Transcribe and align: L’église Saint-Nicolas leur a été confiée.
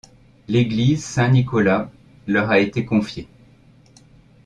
L’église 0.47 1.05
Saint-Nicolas 1.05 1.91
leur 2.25 2.49
a 2.49 2.57
été 2.57 2.85
confiée. 2.85 3.27